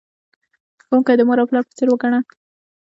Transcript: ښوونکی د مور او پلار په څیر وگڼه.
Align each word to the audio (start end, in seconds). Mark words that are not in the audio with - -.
ښوونکی 0.85 1.13
د 1.17 1.21
مور 1.27 1.37
او 1.41 1.49
پلار 1.49 1.63
په 1.67 1.73
څیر 1.77 1.87
وگڼه. 1.89 2.19